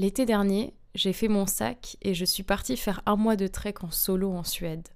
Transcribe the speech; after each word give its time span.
L'été 0.00 0.24
dernier, 0.24 0.72
j'ai 0.94 1.12
fait 1.12 1.28
mon 1.28 1.44
sac 1.44 1.98
et 2.00 2.14
je 2.14 2.24
suis 2.24 2.42
partie 2.42 2.78
faire 2.78 3.02
un 3.04 3.16
mois 3.16 3.36
de 3.36 3.46
trek 3.46 3.74
en 3.82 3.90
solo 3.90 4.32
en 4.32 4.44
Suède. 4.44 4.88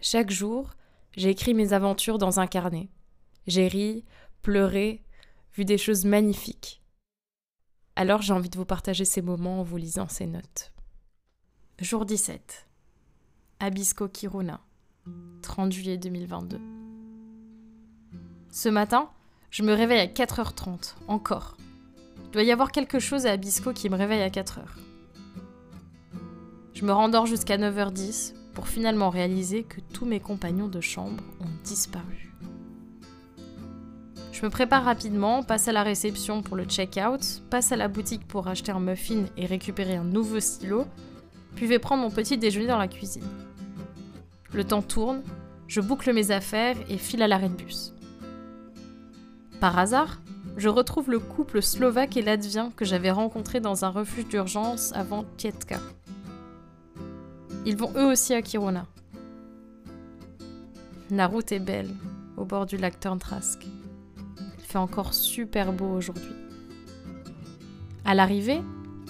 Chaque 0.00 0.32
jour, 0.32 0.72
j'ai 1.16 1.28
écrit 1.30 1.54
mes 1.54 1.74
aventures 1.74 2.18
dans 2.18 2.40
un 2.40 2.48
carnet. 2.48 2.88
J'ai 3.46 3.68
ri, 3.68 4.04
pleuré, 4.42 5.04
vu 5.54 5.64
des 5.64 5.78
choses 5.78 6.04
magnifiques. 6.06 6.82
Alors 7.94 8.20
j'ai 8.20 8.32
envie 8.32 8.50
de 8.50 8.58
vous 8.58 8.64
partager 8.64 9.04
ces 9.04 9.22
moments 9.22 9.60
en 9.60 9.62
vous 9.62 9.76
lisant 9.76 10.08
ces 10.08 10.26
notes. 10.26 10.72
Jour 11.78 12.04
17. 12.04 12.66
Abisko 13.60 14.08
Kiruna. 14.08 14.60
30 15.42 15.70
juillet 15.70 15.98
2022. 15.98 16.60
Ce 18.50 18.68
matin, 18.68 19.08
je 19.50 19.62
me 19.62 19.72
réveille 19.72 20.00
à 20.00 20.06
4h30, 20.06 20.94
encore. 21.06 21.56
Il 22.30 22.34
doit 22.34 22.42
y 22.44 22.52
avoir 22.52 22.70
quelque 22.70 23.00
chose 23.00 23.26
à 23.26 23.32
Abisko 23.32 23.72
qui 23.72 23.90
me 23.90 23.96
réveille 23.96 24.22
à 24.22 24.28
4h. 24.28 24.60
Je 26.74 26.84
me 26.84 26.92
rendors 26.92 27.26
jusqu'à 27.26 27.58
9h10 27.58 28.34
pour 28.54 28.68
finalement 28.68 29.10
réaliser 29.10 29.64
que 29.64 29.80
tous 29.92 30.04
mes 30.04 30.20
compagnons 30.20 30.68
de 30.68 30.80
chambre 30.80 31.24
ont 31.40 31.64
disparu. 31.64 32.32
Je 34.30 34.44
me 34.44 34.48
prépare 34.48 34.84
rapidement, 34.84 35.42
passe 35.42 35.66
à 35.66 35.72
la 35.72 35.82
réception 35.82 36.40
pour 36.40 36.56
le 36.56 36.66
check-out, 36.66 37.42
passe 37.50 37.72
à 37.72 37.76
la 37.76 37.88
boutique 37.88 38.28
pour 38.28 38.46
acheter 38.46 38.70
un 38.70 38.78
muffin 38.78 39.24
et 39.36 39.46
récupérer 39.46 39.96
un 39.96 40.04
nouveau 40.04 40.38
stylo, 40.38 40.84
puis 41.56 41.66
vais 41.66 41.80
prendre 41.80 42.02
mon 42.02 42.12
petit 42.12 42.38
déjeuner 42.38 42.68
dans 42.68 42.78
la 42.78 42.86
cuisine. 42.86 43.26
Le 44.52 44.62
temps 44.62 44.82
tourne, 44.82 45.22
je 45.66 45.80
boucle 45.80 46.12
mes 46.12 46.30
affaires 46.30 46.76
et 46.88 46.96
file 46.96 47.22
à 47.22 47.28
l'arrêt 47.28 47.48
de 47.48 47.54
bus. 47.54 47.92
Par 49.58 49.76
hasard, 49.76 50.20
je 50.56 50.68
retrouve 50.68 51.10
le 51.10 51.18
couple 51.18 51.62
slovaque 51.62 52.16
et 52.16 52.22
latvien 52.22 52.72
que 52.76 52.84
j'avais 52.84 53.10
rencontré 53.10 53.60
dans 53.60 53.84
un 53.84 53.88
refuge 53.88 54.26
d'urgence 54.28 54.92
avant 54.94 55.24
Tietka. 55.36 55.80
Ils 57.66 57.76
vont 57.76 57.92
eux 57.96 58.06
aussi 58.06 58.34
à 58.34 58.42
Kiruna. 58.42 58.86
La 61.10 61.26
route 61.26 61.52
est 61.52 61.60
belle, 61.60 61.90
au 62.36 62.44
bord 62.44 62.66
du 62.66 62.76
lac 62.76 63.00
Turntrask. 63.00 63.66
Il 64.58 64.64
fait 64.64 64.78
encore 64.78 65.12
super 65.14 65.72
beau 65.72 65.88
aujourd'hui. 65.92 66.34
À 68.04 68.14
l'arrivée, 68.14 68.60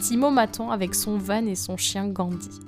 Timo 0.01 0.31
m'attend 0.31 0.71
avec 0.71 0.95
son 0.95 1.19
van 1.19 1.47
et 1.47 1.55
son 1.55 1.77
chien 1.77 2.09
Gandhi. 2.09 2.61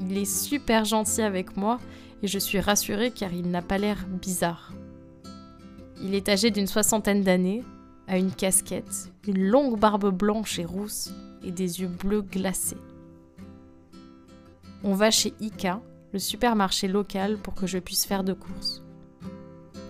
Il 0.00 0.16
est 0.16 0.24
super 0.24 0.84
gentil 0.84 1.22
avec 1.22 1.56
moi 1.56 1.78
et 2.22 2.26
je 2.26 2.38
suis 2.38 2.60
rassurée 2.60 3.10
car 3.12 3.32
il 3.32 3.50
n'a 3.50 3.62
pas 3.62 3.78
l'air 3.78 4.06
bizarre. 4.08 4.72
Il 6.02 6.14
est 6.14 6.28
âgé 6.28 6.50
d'une 6.50 6.66
soixantaine 6.66 7.22
d'années, 7.22 7.64
a 8.08 8.18
une 8.18 8.32
casquette, 8.32 9.12
une 9.26 9.46
longue 9.48 9.78
barbe 9.78 10.10
blanche 10.10 10.58
et 10.58 10.64
rousse 10.64 11.12
et 11.42 11.52
des 11.52 11.80
yeux 11.80 11.88
bleus 11.88 12.22
glacés. 12.22 12.78
On 14.82 14.94
va 14.94 15.10
chez 15.10 15.34
Ika, 15.40 15.80
le 16.12 16.18
supermarché 16.18 16.88
local, 16.88 17.36
pour 17.36 17.54
que 17.54 17.66
je 17.66 17.78
puisse 17.78 18.06
faire 18.06 18.24
de 18.24 18.32
courses. 18.32 18.82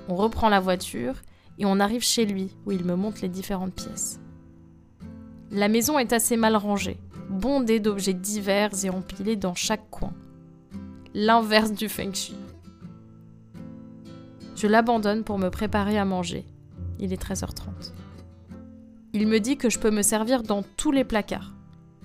On 0.09 0.17
reprend 0.17 0.49
la 0.49 0.61
voiture 0.61 1.15
et 1.59 1.67
on 1.67 1.81
arrive 1.81 2.03
chez 2.03 2.27
lui 2.27 2.57
où 2.67 2.73
il 2.73 2.85
me 2.85 2.97
montre 2.97 3.19
les 3.23 3.29
différentes 3.29 3.75
pièces. 3.75 4.21
La 5.51 5.69
maison 5.69 5.99
est 5.99 6.13
assez 6.13 6.37
mal 6.37 6.57
rangée, 6.57 6.99
bondée 7.31 7.81
d'objets 7.81 8.15
divers 8.15 8.85
et 8.85 8.91
empilés 8.91 9.37
dans 9.37 9.55
chaque 9.55 9.89
coin. 9.91 10.13
L'inverse 11.15 11.73
du 11.73 11.89
feng 11.89 12.13
shui. 12.13 12.37
Je 14.57 14.67
l'abandonne 14.67 15.25
pour 15.25 15.39
me 15.39 15.51
préparer 15.51 15.99
à 15.99 16.05
manger. 16.05 16.45
Il 16.99 17.13
est 17.13 17.23
13h30. 17.23 17.93
Il 19.21 19.27
me 19.27 19.41
dit 19.41 19.57
que 19.57 19.69
je 19.69 19.81
peux 19.81 19.91
me 19.91 20.03
servir 20.03 20.45
dans 20.45 20.63
tous 20.77 20.93
les 20.93 21.03
placards. 21.03 21.53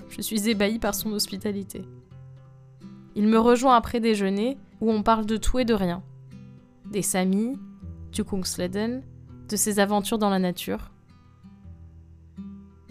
Je 0.10 0.20
suis 0.20 0.50
ébahie 0.50 0.80
par 0.80 0.96
son 0.96 1.12
hospitalité. 1.12 1.86
Il 3.14 3.28
me 3.28 3.38
rejoint 3.38 3.76
après 3.76 4.00
déjeuner 4.00 4.58
où 4.82 4.92
on 4.92 5.04
parle 5.04 5.28
de 5.28 5.38
tout 5.38 5.60
et 5.60 5.64
de 5.64 5.76
rien. 5.76 6.02
Des 6.90 7.04
Sami, 7.04 7.56
du 8.12 8.24
Kungsleden, 8.24 9.04
de 9.48 9.56
ses 9.56 9.78
aventures 9.78 10.18
dans 10.18 10.32
la 10.32 10.40
nature. 10.40 10.90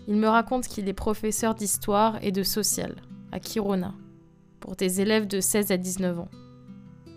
Il 0.06 0.14
me 0.14 0.28
raconte 0.28 0.68
qu'il 0.68 0.88
est 0.88 0.92
professeur 0.92 1.56
d'histoire 1.56 2.22
et 2.22 2.30
de 2.30 2.44
social 2.44 3.02
à 3.32 3.40
Kiruna 3.40 3.92
pour 4.60 4.76
des 4.76 5.00
élèves 5.00 5.26
de 5.26 5.40
16 5.40 5.72
à 5.72 5.76
19 5.76 6.20
ans. 6.20 6.30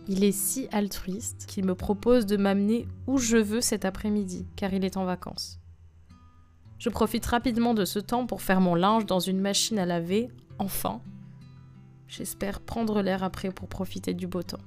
Il 0.07 0.23
est 0.23 0.31
si 0.31 0.67
altruiste 0.71 1.45
qu'il 1.45 1.65
me 1.65 1.75
propose 1.75 2.25
de 2.25 2.35
m'amener 2.35 2.87
où 3.05 3.19
je 3.19 3.37
veux 3.37 3.61
cet 3.61 3.85
après-midi 3.85 4.47
car 4.55 4.73
il 4.73 4.83
est 4.83 4.97
en 4.97 5.05
vacances. 5.05 5.59
Je 6.85 6.91
profite 6.91 7.25
rapidement 7.25 7.73
de 7.73 7.83
ce 7.83 7.97
temps 7.97 8.27
pour 8.27 8.43
faire 8.43 8.61
mon 8.61 8.75
linge 8.75 9.07
dans 9.07 9.19
une 9.19 9.39
machine 9.39 9.79
à 9.79 9.87
laver, 9.87 10.29
enfin, 10.59 11.01
J'espère 12.07 12.59
prendre 12.59 13.01
l'air 13.01 13.23
après 13.23 13.49
pour 13.49 13.67
profiter 13.67 14.13
du 14.13 14.27
beau 14.27 14.43
temps. 14.43 14.61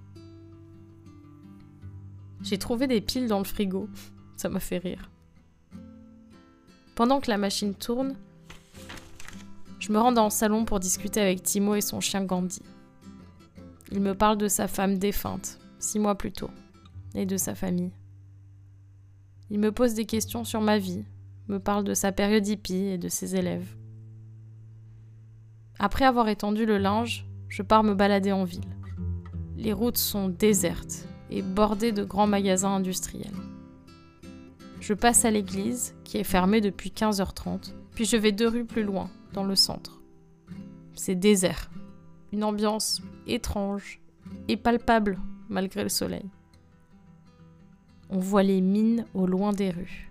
J'ai 2.42 2.58
trouvé 2.58 2.88
des 2.88 3.00
piles 3.00 3.28
dans 3.28 3.38
le 3.38 3.44
frigo. 3.44 3.88
Ça 4.36 4.48
m'a 4.48 4.58
fait 4.58 4.78
rire. 4.78 5.12
Pendant 6.96 7.20
que 7.20 7.30
la 7.30 7.38
machine 7.38 7.72
tourne, 7.72 8.16
je 9.78 9.92
me 9.92 9.98
rends 10.00 10.10
dans 10.10 10.24
le 10.24 10.30
salon 10.30 10.64
pour 10.64 10.80
discuter 10.80 11.20
avec 11.20 11.44
Timo 11.44 11.76
et 11.76 11.80
son 11.80 12.00
chien 12.00 12.24
Gandhi. 12.24 12.62
Il 13.92 14.00
me 14.00 14.16
parle 14.16 14.38
de 14.38 14.48
sa 14.48 14.66
femme 14.66 14.98
défunte, 14.98 15.60
six 15.78 16.00
mois 16.00 16.16
plus 16.16 16.32
tôt, 16.32 16.50
et 17.14 17.26
de 17.26 17.36
sa 17.36 17.54
famille. 17.54 17.92
Il 19.50 19.60
me 19.60 19.70
pose 19.70 19.94
des 19.94 20.04
questions 20.04 20.42
sur 20.42 20.60
ma 20.60 20.78
vie, 20.78 21.04
me 21.48 21.58
parle 21.58 21.84
de 21.84 21.94
sa 21.94 22.12
période 22.12 22.46
hippie 22.46 22.86
et 22.86 22.98
de 22.98 23.08
ses 23.08 23.36
élèves. 23.36 23.74
Après 25.78 26.04
avoir 26.04 26.28
étendu 26.28 26.66
le 26.66 26.78
linge, 26.78 27.26
je 27.48 27.62
pars 27.62 27.84
me 27.84 27.94
balader 27.94 28.32
en 28.32 28.44
ville. 28.44 28.76
Les 29.56 29.72
routes 29.72 29.98
sont 29.98 30.28
désertes 30.28 31.06
et 31.30 31.42
bordées 31.42 31.92
de 31.92 32.04
grands 32.04 32.26
magasins 32.26 32.74
industriels. 32.74 33.34
Je 34.80 34.94
passe 34.94 35.24
à 35.24 35.30
l'église, 35.30 35.94
qui 36.04 36.18
est 36.18 36.24
fermée 36.24 36.60
depuis 36.60 36.90
15h30, 36.90 37.74
puis 37.94 38.04
je 38.04 38.16
vais 38.16 38.32
deux 38.32 38.48
rues 38.48 38.64
plus 38.64 38.84
loin, 38.84 39.10
dans 39.32 39.44
le 39.44 39.56
centre. 39.56 40.00
C'est 40.94 41.14
désert. 41.14 41.70
Une 42.32 42.44
ambiance 42.44 43.02
étrange 43.26 44.00
et 44.48 44.56
palpable 44.56 45.18
malgré 45.48 45.82
le 45.82 45.88
soleil. 45.88 46.28
On 48.10 48.18
voit 48.18 48.42
les 48.42 48.60
mines 48.60 49.04
au 49.14 49.26
loin 49.26 49.52
des 49.52 49.70
rues. 49.70 50.07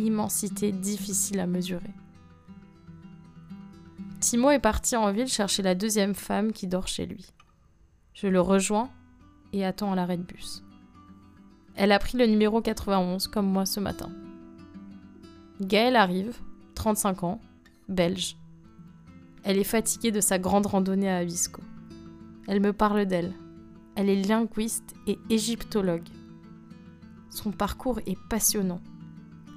Immensité 0.00 0.72
difficile 0.72 1.40
à 1.40 1.46
mesurer. 1.46 1.92
Timo 4.20 4.50
est 4.50 4.58
parti 4.58 4.96
en 4.96 5.12
ville 5.12 5.28
chercher 5.28 5.62
la 5.62 5.74
deuxième 5.74 6.14
femme 6.14 6.52
qui 6.52 6.66
dort 6.66 6.88
chez 6.88 7.04
lui. 7.04 7.26
Je 8.14 8.26
le 8.26 8.40
rejoins 8.40 8.88
et 9.52 9.64
attends 9.64 9.92
à 9.92 9.96
l'arrêt 9.96 10.16
de 10.16 10.22
bus. 10.22 10.62
Elle 11.74 11.92
a 11.92 11.98
pris 11.98 12.16
le 12.16 12.26
numéro 12.26 12.62
91 12.62 13.28
comme 13.28 13.46
moi 13.46 13.66
ce 13.66 13.78
matin. 13.78 14.10
Gaëlle 15.60 15.96
arrive, 15.96 16.38
35 16.76 17.22
ans, 17.24 17.40
belge. 17.88 18.38
Elle 19.44 19.58
est 19.58 19.64
fatiguée 19.64 20.12
de 20.12 20.20
sa 20.20 20.38
grande 20.38 20.66
randonnée 20.66 21.10
à 21.10 21.18
Abisko. 21.18 21.60
Elle 22.48 22.60
me 22.60 22.72
parle 22.72 23.04
d'elle. 23.04 23.34
Elle 23.96 24.08
est 24.08 24.22
linguiste 24.22 24.94
et 25.06 25.18
égyptologue. 25.28 26.08
Son 27.28 27.52
parcours 27.52 28.00
est 28.06 28.18
passionnant. 28.30 28.80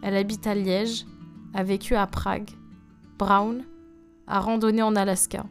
Elle 0.06 0.18
habite 0.18 0.46
à 0.48 0.54
Liège, 0.54 1.06
a 1.54 1.64
vécu 1.64 1.96
à 1.96 2.06
Prague, 2.06 2.50
Brown 3.18 3.64
à 4.28 4.42
randonner 4.42 4.82
en 4.82 4.98
Alaska. 4.98 5.46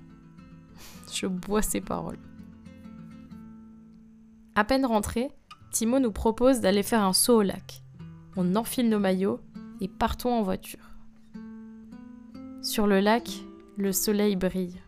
Je 1.12 1.26
bois 1.26 1.62
ses 1.62 1.80
paroles. 1.80 2.18
À 4.54 4.64
peine 4.64 4.84
rentré, 4.84 5.30
Timo 5.70 5.98
nous 5.98 6.12
propose 6.12 6.60
d'aller 6.60 6.82
faire 6.82 7.02
un 7.02 7.14
saut 7.14 7.36
au 7.38 7.42
lac. 7.42 7.82
On 8.36 8.54
enfile 8.54 8.90
nos 8.90 8.98
maillots 8.98 9.40
et 9.80 9.88
partons 9.88 10.34
en 10.34 10.42
voiture. 10.42 10.86
Sur 12.60 12.86
le 12.86 13.00
lac, 13.00 13.30
le 13.78 13.90
soleil 13.90 14.36
brille. 14.36 14.82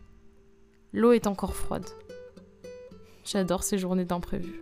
L'eau 0.93 1.11
est 1.11 1.25
encore 1.25 1.55
froide. 1.55 1.89
J'adore 3.23 3.63
ces 3.63 3.79
journées 3.79 4.05
d'imprévu. 4.05 4.61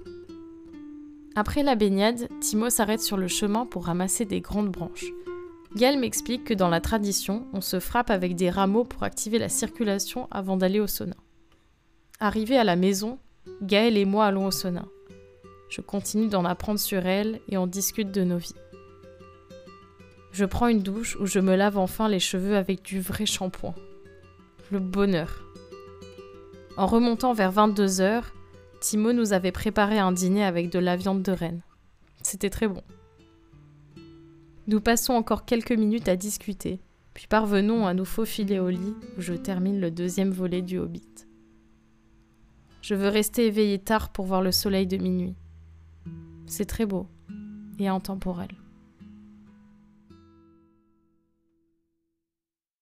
Après 1.36 1.64
la 1.64 1.74
baignade, 1.74 2.30
Timo 2.42 2.70
s'arrête 2.70 3.02
sur 3.02 3.18
le 3.18 3.28
chemin 3.28 3.66
pour 3.66 3.86
ramasser 3.86 4.26
des 4.26 4.40
grandes 4.40 4.70
branches. 4.70 5.12
Gaël 5.76 5.98
m'explique 5.98 6.44
que 6.44 6.54
dans 6.54 6.70
la 6.70 6.80
tradition, 6.80 7.48
on 7.54 7.62
se 7.62 7.80
frappe 7.80 8.12
avec 8.12 8.36
des 8.36 8.52
rameaux 8.52 8.84
pour 8.84 9.02
activer 9.02 9.40
la 9.40 9.50
circulation 9.50 10.28
avant 10.30 10.58
d'aller 10.58 10.80
au 10.80 10.86
sauna. 10.86 11.16
Arrivé 12.20 12.56
à 12.56 12.64
la 12.64 12.76
maison, 12.76 13.18
Gaël 13.64 13.98
et 13.98 14.06
moi 14.06 14.26
allons 14.26 14.46
au 14.46 14.52
sauna. 14.52 14.86
Je 15.70 15.82
continue 15.82 16.28
d'en 16.28 16.46
apprendre 16.46 16.80
sur 16.80 17.08
elle 17.08 17.40
et 17.50 17.58
on 17.58 17.66
discute 17.66 18.12
de 18.12 18.24
nos 18.24 18.38
vies. 18.38 18.54
Je 20.32 20.46
prends 20.46 20.68
une 20.68 20.84
douche 20.84 21.18
où 21.20 21.26
je 21.26 21.40
me 21.40 21.56
lave 21.56 21.80
enfin 21.80 22.08
les 22.08 22.20
cheveux 22.20 22.56
avec 22.56 22.84
du 22.84 23.02
vrai 23.02 23.26
shampoing. 23.26 23.74
Le 24.72 24.78
bonheur. 24.78 25.44
En 26.78 26.86
remontant 26.86 27.34
vers 27.34 27.52
22h, 27.52 28.24
Timo 28.84 29.14
nous 29.14 29.32
avait 29.32 29.54
préparé 29.54 29.98
un 29.98 30.12
dîner 30.12 30.44
avec 30.44 30.70
de 30.70 30.78
la 30.78 30.98
viande 30.98 31.24
de 31.24 31.32
renne. 31.32 31.62
C'était 32.22 32.50
très 32.50 32.68
bon. 32.68 32.84
Nous 34.68 34.82
passons 34.82 35.14
encore 35.14 35.46
quelques 35.46 35.72
minutes 35.72 36.10
à 36.10 36.18
discuter, 36.18 36.82
Puis 37.14 37.28
parvenons 37.28 37.88
à 37.88 37.94
nous 37.94 38.04
faufiler 38.04 38.60
au 38.60 38.68
lit 38.68 38.94
où 39.18 39.22
je 39.22 39.36
termine 39.36 39.80
le 39.80 39.90
deuxième 39.90 40.32
volet 40.32 40.62
du 40.62 40.80
Hobbit. 40.80 41.26
Je 42.82 42.94
veux 42.94 43.08
rester 43.08 43.46
éveillé 43.46 43.80
tard 43.80 44.10
pour 44.10 44.26
voir 44.26 44.42
le 44.42 44.52
soleil 44.52 44.86
de 44.86 44.98
minuit. 44.98 45.36
C'est 46.46 46.66
très 46.66 46.86
beau 46.86 47.08
et 47.80 47.88
intemporel. 47.88 48.50